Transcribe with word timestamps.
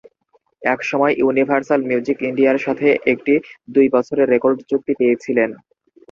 তিনি 0.03 0.69
একময় 0.73 1.13
Universal 1.17 1.79
Music 1.89 2.17
ইন্ডিয়ার 2.29 2.63
সাথে 2.65 2.87
একটি 3.13 3.33
দুই 3.75 3.87
বছরের 3.95 4.31
রেকর্ড 4.33 4.57
চুক্তি 4.69 4.93
পেয়েছিলেন। 4.99 5.49